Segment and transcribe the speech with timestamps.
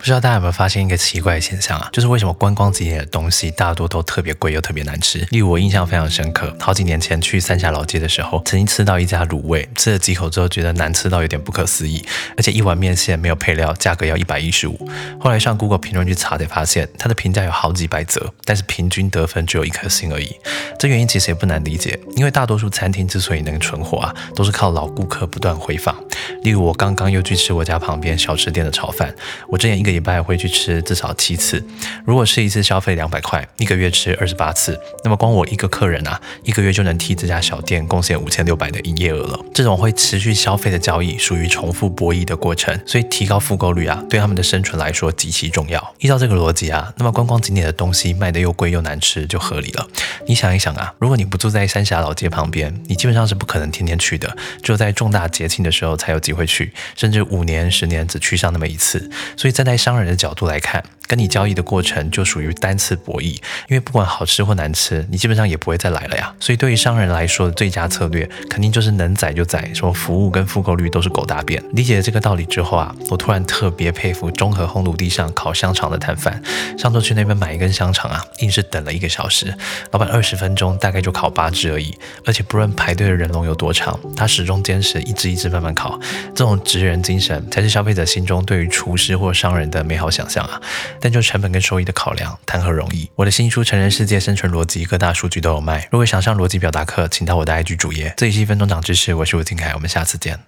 [0.00, 1.90] 不知道大家有没有发现一个奇怪的现象啊？
[1.92, 5.18] 就是为什么观光景点的东西大多都特别贵又特别难吃？
[5.30, 12.02] 例如我印象非常深刻，好几年前去三峡老街的时候，曾经吃到一家卤味，吃了几口之后觉得难吃到有点不可思议，
[12.34, 14.88] 而且一碗面线没有配料，价格要一百一十五。
[15.20, 20.34] 后来上 Google 评论去查才发现，它的评价有好几百则，但是平均得分只有一颗星而已。
[20.78, 25.94] 这原因其实也不难理解，因为大多数餐厅之所以能存活啊，都是靠老顾客不断回访。
[26.42, 29.14] 例如我刚刚又去吃我家旁边小吃店的炒饭，
[29.48, 31.62] 我之前一个礼拜会去吃至少七次。
[32.04, 39.38] 如果是一次消费两百块，一个月吃二十八次，那么光我一个客人啊，一个月就能替这家小店贡献五千六百的营业额了。
[39.52, 45.94] 这种会持续消费的交易，属于重复博弈的过程，所以提高复购率啊，对他们的生存来说极其重要。
[45.98, 49.86] 依照这个逻辑啊，那么观光景点的东西卖的又贵又难吃，就合理了。
[50.26, 59.10] 你想一想啊，如果你不住在三峡老街旁边，你基本上是不可能天天去的，只有在重大节庆的时候才有机会去，甚至五年、十年只去上那么一次。
[59.36, 63.34] 所以站在商人的角度来看，跟你交易的过程就属于单次博弈，
[63.66, 66.32] 因为不管好吃或难吃，你基本上也不会再来了呀。
[66.38, 71.60] 所以对于商人来说，最佳策略肯定就是能宰就宰，说服务跟复购率都是狗大便。
[71.72, 76.40] 理解了这个道理之后啊，我突然特别佩服中和烘炉地上烤香肠的摊贩。
[76.78, 79.52] 上周去那边买一根香肠啊，硬是等了一个小时，
[79.90, 81.92] 老板二十分钟大概就烤八只而已，
[82.24, 85.98] 而且不论排队的人龙有多长，他始终坚持一只一只慢慢烤。
[86.36, 90.60] 这种职人精神才是消费者心中对于厨师或商人的美好想象啊。
[91.00, 93.08] 但就成本跟收益的考量，谈何容易？
[93.14, 95.88] 我的新书《成人世界生存逻辑》各大数据都有卖。
[95.90, 98.12] 如果想上逻辑表达课，请到我的 IG 主页。
[98.16, 100.40] 这里是一分钟长知识，我是吴金凯，我们下次见。